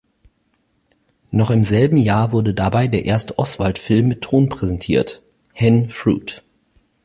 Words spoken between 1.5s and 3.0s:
im selben Jahr wurde dabei